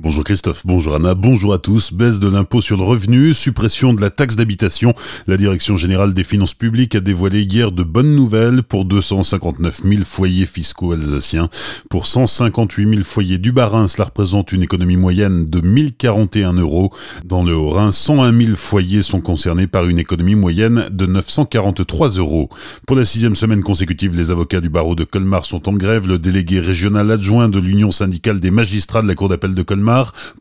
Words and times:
Bonjour 0.00 0.22
Christophe, 0.22 0.64
bonjour 0.64 0.94
Anna, 0.94 1.16
bonjour 1.16 1.52
à 1.52 1.58
tous. 1.58 1.92
Baisse 1.92 2.20
de 2.20 2.28
l'impôt 2.28 2.60
sur 2.60 2.76
le 2.76 2.84
revenu, 2.84 3.34
suppression 3.34 3.92
de 3.92 4.00
la 4.00 4.10
taxe 4.10 4.36
d'habitation. 4.36 4.94
La 5.26 5.36
Direction 5.36 5.76
générale 5.76 6.14
des 6.14 6.22
finances 6.22 6.54
publiques 6.54 6.94
a 6.94 7.00
dévoilé 7.00 7.42
hier 7.42 7.72
de 7.72 7.82
bonnes 7.82 8.14
nouvelles 8.14 8.62
pour 8.62 8.84
259 8.84 9.82
000 9.82 10.02
foyers 10.04 10.46
fiscaux 10.46 10.92
alsaciens. 10.92 11.50
Pour 11.90 12.06
158 12.06 12.88
000 12.88 13.02
foyers 13.02 13.38
du 13.38 13.50
Bas-Rhin, 13.50 13.88
cela 13.88 14.04
représente 14.04 14.52
une 14.52 14.62
économie 14.62 14.96
moyenne 14.96 15.46
de 15.46 15.60
1041 15.60 16.52
euros. 16.52 16.92
Dans 17.24 17.42
le 17.42 17.56
Haut-Rhin, 17.56 17.90
101 17.90 18.38
000 18.38 18.56
foyers 18.56 19.02
sont 19.02 19.20
concernés 19.20 19.66
par 19.66 19.88
une 19.88 19.98
économie 19.98 20.36
moyenne 20.36 20.90
de 20.92 21.06
943 21.06 22.10
euros. 22.10 22.50
Pour 22.86 22.96
la 22.96 23.04
sixième 23.04 23.34
semaine 23.34 23.64
consécutive, 23.64 24.16
les 24.16 24.30
avocats 24.30 24.60
du 24.60 24.68
barreau 24.68 24.94
de 24.94 25.02
Colmar 25.02 25.44
sont 25.44 25.68
en 25.68 25.72
grève. 25.72 26.06
Le 26.06 26.20
délégué 26.20 26.60
régional 26.60 27.10
adjoint 27.10 27.48
de 27.48 27.58
l'Union 27.58 27.90
syndicale 27.90 28.38
des 28.38 28.52
magistrats 28.52 29.02
de 29.02 29.08
la 29.08 29.16
Cour 29.16 29.30
d'appel 29.30 29.54
de 29.54 29.62
Colmar 29.62 29.87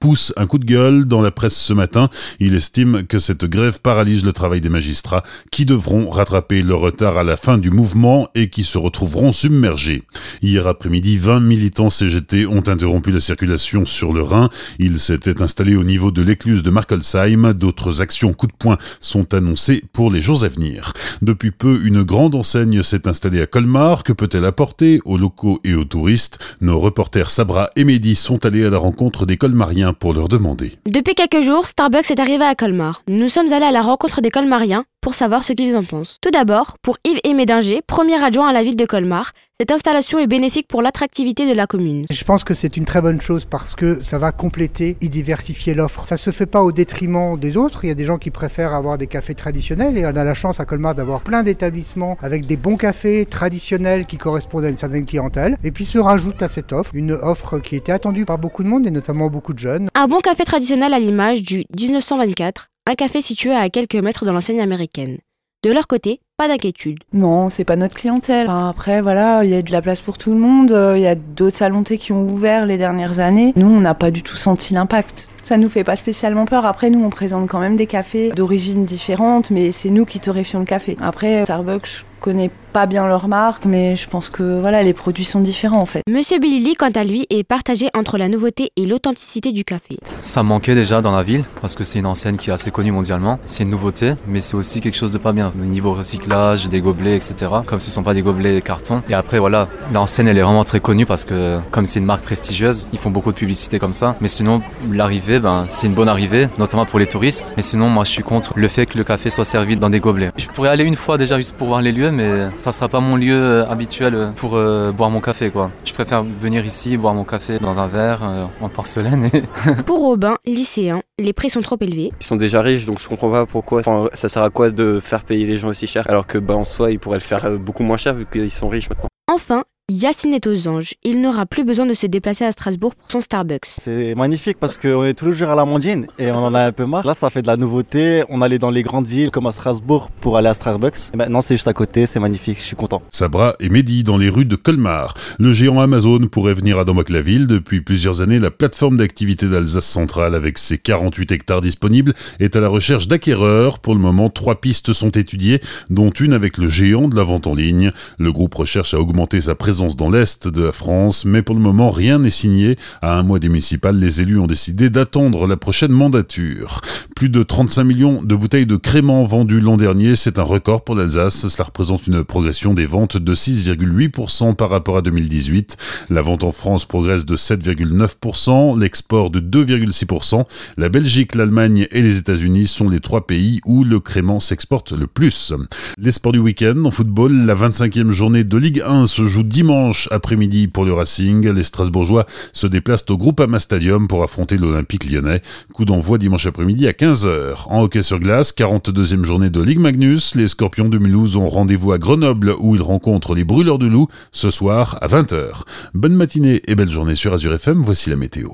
pousse 0.00 0.32
un 0.36 0.46
coup 0.46 0.58
de 0.58 0.64
gueule 0.64 1.04
dans 1.04 1.22
la 1.22 1.30
presse 1.30 1.56
ce 1.56 1.72
matin. 1.72 2.08
Il 2.40 2.54
estime 2.54 3.06
que 3.06 3.18
cette 3.18 3.44
grève 3.44 3.80
paralyse 3.80 4.24
le 4.24 4.32
travail 4.32 4.60
des 4.60 4.68
magistrats 4.68 5.22
qui 5.50 5.64
devront 5.64 6.10
rattraper 6.10 6.62
leur 6.62 6.80
retard 6.80 7.18
à 7.18 7.24
la 7.24 7.36
fin 7.36 7.58
du 7.58 7.70
mouvement 7.70 8.28
et 8.34 8.50
qui 8.50 8.64
se 8.64 8.78
retrouveront 8.78 9.32
submergés. 9.32 10.02
Hier 10.42 10.66
après-midi, 10.66 11.16
20 11.16 11.40
militants 11.40 11.90
CGT 11.90 12.46
ont 12.46 12.68
interrompu 12.68 13.10
la 13.10 13.20
circulation 13.20 13.86
sur 13.86 14.12
le 14.12 14.22
Rhin. 14.22 14.48
Ils 14.78 15.00
s'étaient 15.00 15.42
installés 15.42 15.76
au 15.76 15.84
niveau 15.84 16.10
de 16.10 16.22
l'écluse 16.22 16.62
de 16.62 16.70
Markelsheim. 16.70 17.52
D'autres 17.52 18.00
actions 18.00 18.32
coup 18.32 18.46
de 18.46 18.52
poing 18.58 18.78
sont 19.00 19.34
annoncées 19.34 19.82
pour 19.92 20.10
les 20.10 20.20
jours 20.20 20.44
à 20.44 20.48
venir. 20.48 20.92
Depuis 21.22 21.50
peu, 21.50 21.80
une 21.84 22.02
grande 22.02 22.34
enseigne 22.34 22.82
s'est 22.82 23.08
installée 23.08 23.42
à 23.42 23.46
Colmar. 23.46 24.02
Que 24.02 24.12
peut-elle 24.12 24.44
apporter 24.44 25.00
aux 25.04 25.16
locaux 25.16 25.60
et 25.64 25.74
aux 25.74 25.84
touristes? 25.84 26.38
Nos 26.60 26.78
reporters 26.78 27.30
Sabra 27.30 27.70
et 27.76 27.84
Mehdi 27.84 28.14
sont 28.14 28.44
allés 28.44 28.64
à 28.64 28.70
la 28.70 28.78
rencontre 28.78 29.26
des 29.26 29.33
colmariens 29.36 29.92
pour 29.92 30.14
leur 30.14 30.28
demander. 30.28 30.78
Depuis 30.86 31.14
quelques 31.14 31.40
jours, 31.40 31.66
Starbucks 31.66 32.10
est 32.10 32.20
arrivé 32.20 32.44
à 32.44 32.54
Colmar. 32.54 33.02
Nous 33.08 33.28
sommes 33.28 33.52
allés 33.52 33.66
à 33.66 33.72
la 33.72 33.82
rencontre 33.82 34.20
des 34.20 34.30
colmariens 34.30 34.84
pour 35.04 35.12
savoir 35.12 35.44
ce 35.44 35.52
qu'ils 35.52 35.76
en 35.76 35.84
pensent. 35.84 36.16
Tout 36.22 36.30
d'abord, 36.30 36.78
pour 36.80 36.96
Yves 37.04 37.20
Emédinger, 37.24 37.82
premier 37.86 38.24
adjoint 38.24 38.48
à 38.48 38.54
la 38.54 38.62
ville 38.62 38.74
de 38.74 38.86
Colmar, 38.86 39.32
cette 39.60 39.70
installation 39.70 40.18
est 40.18 40.26
bénéfique 40.26 40.66
pour 40.66 40.80
l'attractivité 40.80 41.46
de 41.46 41.52
la 41.52 41.66
commune. 41.66 42.06
Je 42.10 42.24
pense 42.24 42.42
que 42.42 42.54
c'est 42.54 42.78
une 42.78 42.86
très 42.86 43.02
bonne 43.02 43.20
chose 43.20 43.44
parce 43.44 43.74
que 43.74 44.02
ça 44.02 44.16
va 44.16 44.32
compléter 44.32 44.96
et 45.02 45.08
diversifier 45.10 45.74
l'offre. 45.74 46.06
Ça 46.06 46.16
se 46.16 46.30
fait 46.30 46.46
pas 46.46 46.62
au 46.62 46.72
détriment 46.72 47.38
des 47.38 47.58
autres. 47.58 47.84
Il 47.84 47.88
y 47.88 47.90
a 47.90 47.94
des 47.94 48.06
gens 48.06 48.16
qui 48.16 48.30
préfèrent 48.30 48.72
avoir 48.72 48.96
des 48.96 49.06
cafés 49.06 49.34
traditionnels 49.34 49.98
et 49.98 50.06
on 50.06 50.16
a 50.16 50.24
la 50.24 50.32
chance 50.32 50.58
à 50.58 50.64
Colmar 50.64 50.94
d'avoir 50.94 51.20
plein 51.20 51.42
d'établissements 51.42 52.16
avec 52.22 52.46
des 52.46 52.56
bons 52.56 52.78
cafés 52.78 53.26
traditionnels 53.26 54.06
qui 54.06 54.16
correspondent 54.16 54.64
à 54.64 54.70
une 54.70 54.78
certaine 54.78 55.04
clientèle. 55.04 55.58
Et 55.64 55.70
puis 55.70 55.84
se 55.84 55.98
rajoute 55.98 56.42
à 56.42 56.48
cette 56.48 56.72
offre 56.72 56.92
une 56.94 57.12
offre 57.12 57.58
qui 57.58 57.76
était 57.76 57.92
attendue 57.92 58.24
par 58.24 58.38
beaucoup 58.38 58.64
de 58.64 58.68
monde 58.68 58.86
et 58.86 58.90
notamment 58.90 59.28
beaucoup 59.28 59.52
de 59.52 59.58
jeunes. 59.58 59.88
Un 59.94 60.08
bon 60.08 60.20
café 60.20 60.44
traditionnel 60.44 60.94
à 60.94 60.98
l'image 60.98 61.42
du 61.42 61.66
1924 61.78 62.70
un 62.86 62.94
café 62.94 63.22
situé 63.22 63.54
à 63.54 63.70
quelques 63.70 63.94
mètres 63.94 64.26
de 64.26 64.30
l'enseigne 64.30 64.60
américaine. 64.60 65.18
De 65.62 65.72
leur 65.72 65.86
côté, 65.86 66.20
pas 66.36 66.48
d'inquiétude. 66.48 66.98
Non, 67.14 67.48
c'est 67.48 67.64
pas 67.64 67.76
notre 67.76 67.94
clientèle. 67.94 68.50
après, 68.50 69.00
voilà, 69.00 69.42
il 69.44 69.50
y 69.50 69.54
a 69.54 69.62
de 69.62 69.72
la 69.72 69.80
place 69.80 70.02
pour 70.02 70.18
tout 70.18 70.34
le 70.34 70.38
monde. 70.38 70.70
Il 70.94 71.00
y 71.00 71.06
a 71.06 71.14
d'autres 71.14 71.56
salons 71.56 71.82
qui 71.82 72.12
ont 72.12 72.28
ouvert 72.28 72.66
les 72.66 72.76
dernières 72.76 73.20
années. 73.20 73.54
Nous, 73.56 73.66
on 73.66 73.80
n'a 73.80 73.94
pas 73.94 74.10
du 74.10 74.22
tout 74.22 74.36
senti 74.36 74.74
l'impact. 74.74 75.30
Ça 75.44 75.58
nous 75.58 75.68
fait 75.68 75.84
pas 75.84 75.94
spécialement 75.94 76.46
peur. 76.46 76.64
Après, 76.64 76.88
nous, 76.88 77.04
on 77.04 77.10
présente 77.10 77.48
quand 77.48 77.60
même 77.60 77.76
des 77.76 77.86
cafés 77.86 78.30
d'origine 78.30 78.86
différente, 78.86 79.50
mais 79.50 79.72
c'est 79.72 79.90
nous 79.90 80.06
qui 80.06 80.18
torréfions 80.18 80.60
le 80.60 80.64
café. 80.64 80.96
Après, 81.02 81.44
Starbucks, 81.44 81.86
je 81.86 82.02
connais 82.20 82.50
pas 82.72 82.86
bien 82.86 83.06
leur 83.06 83.28
marque, 83.28 83.66
mais 83.66 83.94
je 83.94 84.08
pense 84.08 84.30
que 84.30 84.58
voilà, 84.58 84.82
les 84.82 84.94
produits 84.94 85.24
sont 85.24 85.40
différents 85.40 85.80
en 85.80 85.86
fait. 85.86 86.02
Monsieur 86.08 86.38
Billy, 86.38 86.74
quant 86.74 86.90
à 86.94 87.04
lui, 87.04 87.26
est 87.30 87.44
partagé 87.44 87.88
entre 87.94 88.16
la 88.16 88.28
nouveauté 88.28 88.70
et 88.76 88.86
l'authenticité 88.86 89.52
du 89.52 89.62
café. 89.62 89.98
Ça 90.22 90.42
manquait 90.42 90.74
déjà 90.74 91.02
dans 91.02 91.14
la 91.14 91.22
ville, 91.22 91.44
parce 91.60 91.74
que 91.74 91.84
c'est 91.84 91.98
une 91.98 92.06
enseigne 92.06 92.36
qui 92.36 92.48
est 92.48 92.52
assez 92.52 92.70
connue 92.70 92.90
mondialement. 92.90 93.38
C'est 93.44 93.62
une 93.62 93.70
nouveauté, 93.70 94.14
mais 94.26 94.40
c'est 94.40 94.56
aussi 94.56 94.80
quelque 94.80 94.96
chose 94.96 95.12
de 95.12 95.18
pas 95.18 95.32
bien. 95.32 95.52
Au 95.60 95.64
niveau 95.64 95.92
recyclage, 95.92 96.68
des 96.68 96.80
gobelets, 96.80 97.16
etc. 97.16 97.52
Comme 97.66 97.80
ce 97.80 97.90
sont 97.90 98.02
pas 98.02 98.14
des 98.14 98.22
gobelets 98.22 98.62
carton. 98.62 99.02
Et 99.10 99.14
après, 99.14 99.38
voilà, 99.38 99.68
l'enseigne, 99.92 100.28
elle 100.28 100.38
est 100.38 100.42
vraiment 100.42 100.64
très 100.64 100.80
connue 100.80 101.06
parce 101.06 101.24
que 101.24 101.58
comme 101.70 101.84
c'est 101.84 102.00
une 102.00 102.06
marque 102.06 102.24
prestigieuse, 102.24 102.86
ils 102.92 102.98
font 102.98 103.10
beaucoup 103.10 103.30
de 103.30 103.36
publicité 103.36 103.78
comme 103.78 103.94
ça. 103.94 104.16
Mais 104.20 104.28
sinon, 104.28 104.62
l'arrivée, 104.90 105.33
ben, 105.38 105.66
c'est 105.68 105.86
une 105.86 105.94
bonne 105.94 106.08
arrivée, 106.08 106.48
notamment 106.58 106.86
pour 106.86 106.98
les 106.98 107.06
touristes. 107.06 107.54
Mais 107.56 107.62
sinon, 107.62 107.88
moi, 107.88 108.04
je 108.04 108.10
suis 108.10 108.22
contre 108.22 108.52
le 108.56 108.68
fait 108.68 108.86
que 108.86 108.98
le 108.98 109.04
café 109.04 109.30
soit 109.30 109.44
servi 109.44 109.76
dans 109.76 109.90
des 109.90 110.00
gobelets. 110.00 110.30
Je 110.36 110.48
pourrais 110.48 110.68
aller 110.68 110.84
une 110.84 110.96
fois 110.96 111.18
déjà 111.18 111.36
juste 111.36 111.56
pour 111.56 111.68
voir 111.68 111.82
les 111.82 111.92
lieux, 111.92 112.10
mais 112.10 112.48
ça 112.56 112.72
sera 112.72 112.88
pas 112.88 113.00
mon 113.00 113.16
lieu 113.16 113.36
euh, 113.36 113.66
habituel 113.68 114.32
pour 114.36 114.56
euh, 114.56 114.92
boire 114.92 115.10
mon 115.10 115.20
café, 115.20 115.50
quoi. 115.50 115.70
Je 115.84 115.92
préfère 115.92 116.22
venir 116.22 116.64
ici, 116.64 116.96
boire 116.96 117.14
mon 117.14 117.24
café 117.24 117.58
dans 117.58 117.78
un 117.78 117.86
verre 117.86 118.20
euh, 118.22 118.44
en 118.60 118.68
porcelaine. 118.68 119.30
pour 119.86 120.00
Robin, 120.00 120.36
lycéen, 120.44 121.02
les 121.18 121.32
prix 121.32 121.50
sont 121.50 121.60
trop 121.60 121.76
élevés. 121.80 122.12
Ils 122.20 122.26
sont 122.26 122.36
déjà 122.36 122.62
riches, 122.62 122.86
donc 122.86 123.00
je 123.00 123.08
comprends 123.08 123.30
pas 123.30 123.46
pourquoi. 123.46 123.82
ça 124.14 124.28
sert 124.28 124.42
à 124.42 124.50
quoi 124.50 124.70
de 124.70 125.00
faire 125.00 125.24
payer 125.24 125.46
les 125.46 125.58
gens 125.58 125.68
aussi 125.68 125.86
cher, 125.86 126.04
alors 126.08 126.26
que 126.26 126.38
bah, 126.38 126.54
en 126.54 126.64
soi, 126.64 126.90
ils 126.90 126.98
pourraient 126.98 127.18
le 127.18 127.22
faire 127.22 127.50
beaucoup 127.52 127.82
moins 127.82 127.96
cher 127.96 128.14
vu 128.14 128.26
qu'ils 128.30 128.50
sont 128.50 128.68
riches 128.68 128.88
maintenant. 128.88 129.08
Enfin, 129.30 129.64
Yacine 129.90 130.32
est 130.32 130.46
aux 130.46 130.66
anges. 130.66 130.94
Il 131.04 131.20
n'aura 131.20 131.44
plus 131.44 131.62
besoin 131.62 131.84
de 131.84 131.92
se 131.92 132.06
déplacer 132.06 132.46
à 132.46 132.52
Strasbourg 132.52 132.94
pour 132.94 133.10
son 133.10 133.20
Starbucks. 133.20 133.66
C'est 133.66 134.14
magnifique 134.14 134.56
parce 134.58 134.78
qu'on 134.78 135.04
est 135.04 135.12
tous 135.12 135.26
les 135.26 135.34
jours 135.34 135.50
à 135.50 135.54
la 135.54 135.66
Mondine 135.66 136.06
et 136.18 136.30
on 136.30 136.38
en 136.38 136.54
a 136.54 136.62
un 136.62 136.72
peu 136.72 136.86
marre. 136.86 137.06
Là, 137.06 137.14
ça 137.14 137.28
fait 137.28 137.42
de 137.42 137.48
la 137.48 137.58
nouveauté. 137.58 138.22
On 138.30 138.40
allait 138.40 138.58
dans 138.58 138.70
les 138.70 138.82
grandes 138.82 139.06
villes 139.06 139.30
comme 139.30 139.46
à 139.46 139.52
Strasbourg 139.52 140.08
pour 140.22 140.38
aller 140.38 140.48
à 140.48 140.54
Starbucks. 140.54 141.10
Et 141.12 141.18
maintenant, 141.18 141.42
c'est 141.42 141.56
juste 141.56 141.68
à 141.68 141.74
côté. 141.74 142.06
C'est 142.06 142.18
magnifique. 142.18 142.60
Je 142.60 142.64
suis 142.64 142.76
content. 142.76 143.02
Sabra 143.10 143.56
et 143.60 143.68
Mehdi 143.68 144.04
dans 144.04 144.16
les 144.16 144.30
rues 144.30 144.46
de 144.46 144.56
Colmar. 144.56 145.12
Le 145.38 145.52
géant 145.52 145.78
Amazon 145.78 146.28
pourrait 146.28 146.54
venir 146.54 146.78
à 146.78 146.86
Domoc-la-Ville. 146.86 147.46
Depuis 147.46 147.82
plusieurs 147.82 148.22
années, 148.22 148.38
la 148.38 148.50
plateforme 148.50 148.96
d'activité 148.96 149.48
d'Alsace 149.48 149.84
centrale 149.84 150.34
avec 150.34 150.56
ses 150.56 150.78
48 150.78 151.30
hectares 151.30 151.60
disponibles 151.60 152.14
est 152.40 152.56
à 152.56 152.60
la 152.60 152.68
recherche 152.68 153.06
d'acquéreurs. 153.06 153.80
Pour 153.80 153.94
le 153.94 154.00
moment, 154.00 154.30
trois 154.30 154.62
pistes 154.62 154.94
sont 154.94 155.10
étudiées, 155.10 155.60
dont 155.90 156.08
une 156.08 156.32
avec 156.32 156.56
le 156.56 156.68
géant 156.68 157.06
de 157.06 157.16
la 157.16 157.22
vente 157.22 157.46
en 157.46 157.54
ligne. 157.54 157.92
Le 158.16 158.32
groupe 158.32 158.54
recherche 158.54 158.94
à 158.94 158.98
augmenter 158.98 159.42
sa 159.42 159.54
présence 159.54 159.73
dans 159.74 160.08
l'Est 160.08 160.46
de 160.46 160.62
la 160.62 160.72
France, 160.72 161.24
mais 161.24 161.42
pour 161.42 161.56
le 161.56 161.60
moment 161.60 161.90
rien 161.90 162.20
n'est 162.20 162.30
signé. 162.30 162.76
À 163.02 163.18
un 163.18 163.24
mois 163.24 163.40
des 163.40 163.48
municipales, 163.48 163.98
les 163.98 164.20
élus 164.20 164.38
ont 164.38 164.46
décidé 164.46 164.88
d'attendre 164.88 165.48
la 165.48 165.56
prochaine 165.56 165.90
mandature. 165.90 166.80
Plus 167.16 167.28
de 167.28 167.42
35 167.42 167.82
millions 167.82 168.22
de 168.22 168.36
bouteilles 168.36 168.66
de 168.66 168.76
crément 168.76 169.24
vendues 169.24 169.60
l'an 169.60 169.76
dernier, 169.76 170.14
c'est 170.14 170.38
un 170.38 170.44
record 170.44 170.84
pour 170.84 170.94
l'Alsace. 170.94 171.48
Cela 171.48 171.64
représente 171.64 172.06
une 172.06 172.22
progression 172.22 172.72
des 172.72 172.86
ventes 172.86 173.16
de 173.16 173.34
6,8% 173.34 174.54
par 174.54 174.70
rapport 174.70 174.96
à 174.96 175.02
2018. 175.02 175.76
La 176.08 176.22
vente 176.22 176.44
en 176.44 176.52
France 176.52 176.84
progresse 176.84 177.26
de 177.26 177.36
7,9%, 177.36 178.78
l'export 178.78 179.30
de 179.30 179.40
2,6%. 179.40 180.44
La 180.76 180.88
Belgique, 180.88 181.34
l'Allemagne 181.34 181.88
et 181.90 182.00
les 182.00 182.18
États-Unis 182.18 182.68
sont 182.68 182.88
les 182.88 183.00
trois 183.00 183.26
pays 183.26 183.60
où 183.64 183.82
le 183.82 183.98
crément 183.98 184.38
s'exporte 184.38 184.92
le 184.92 185.08
plus. 185.08 185.52
Les 185.98 186.12
sports 186.12 186.32
du 186.32 186.38
week-end 186.38 186.84
en 186.84 186.92
football, 186.92 187.32
la 187.44 187.56
25e 187.56 188.10
journée 188.10 188.44
de 188.44 188.56
Ligue 188.56 188.82
1 188.86 189.06
se 189.06 189.26
joue 189.26 189.42
dimanche 189.42 189.63
dimanche 189.64 190.08
après-midi 190.10 190.68
pour 190.68 190.84
le 190.84 190.92
Racing, 190.92 191.48
les 191.48 191.62
Strasbourgeois 191.62 192.26
se 192.52 192.66
déplacent 192.66 193.06
au 193.08 193.16
Groupama 193.16 193.58
Stadium 193.58 194.08
pour 194.08 194.22
affronter 194.22 194.58
l'Olympique 194.58 195.10
lyonnais. 195.10 195.40
Coup 195.72 195.86
d'envoi 195.86 196.18
dimanche 196.18 196.44
après-midi 196.44 196.86
à 196.86 196.90
15h. 196.90 197.64
En 197.68 197.82
hockey 197.82 198.02
sur 198.02 198.20
glace, 198.20 198.52
42e 198.54 199.24
journée 199.24 199.48
de 199.48 199.62
Ligue 199.62 199.78
Magnus, 199.78 200.34
les 200.34 200.48
Scorpions 200.48 200.90
de 200.90 200.98
Mulhouse 200.98 201.36
ont 201.36 201.48
rendez-vous 201.48 201.92
à 201.92 201.98
Grenoble 201.98 202.54
où 202.58 202.74
ils 202.74 202.82
rencontrent 202.82 203.34
les 203.34 203.44
Brûleurs 203.44 203.78
de 203.78 203.86
Loup 203.86 204.08
ce 204.32 204.50
soir 204.50 204.98
à 205.00 205.06
20h. 205.06 205.62
Bonne 205.94 206.14
matinée 206.14 206.60
et 206.68 206.74
belle 206.74 206.90
journée 206.90 207.14
sur 207.14 207.32
Azure 207.32 207.54
FM, 207.54 207.80
voici 207.80 208.10
la 208.10 208.16
météo. 208.16 208.50